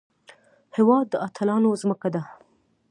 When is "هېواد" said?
0.77-1.05